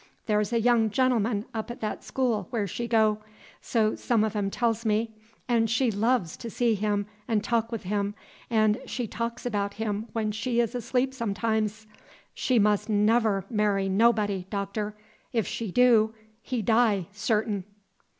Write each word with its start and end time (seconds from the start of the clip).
The' 0.25 0.33
's 0.33 0.51
a 0.51 0.59
young 0.59 0.89
gen'l'm'n 0.89 1.45
up 1.53 1.69
at 1.69 1.79
that 1.81 2.03
school 2.03 2.47
where 2.49 2.65
she 2.65 2.87
go, 2.87 3.19
so 3.61 3.93
some 3.93 4.23
of 4.23 4.35
'em 4.35 4.49
tells 4.49 4.83
me, 4.83 5.11
'n' 5.47 5.67
she 5.67 5.91
loves 5.91 6.35
t' 6.35 6.49
see 6.49 6.73
him 6.73 7.05
'n' 7.29 7.41
talk 7.41 7.71
wi' 7.71 7.77
him, 7.83 8.15
'n' 8.49 8.79
she 8.87 9.05
talks 9.05 9.45
about 9.45 9.75
him 9.75 10.07
when 10.13 10.31
she 10.31 10.59
's 10.59 10.73
asleep 10.73 11.13
sometimes. 11.13 11.85
She 12.33 12.57
mus 12.57 12.89
'n' 12.89 13.05
never 13.05 13.45
marry 13.47 13.87
nobody, 13.89 14.47
Doctor! 14.49 14.95
If 15.33 15.45
she 15.45 15.69
do, 15.71 16.15
he 16.41 16.63
die, 16.63 17.05
certain!" 17.11 17.63